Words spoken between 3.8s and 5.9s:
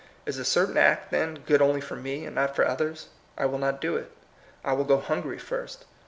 it. I will go hungry first.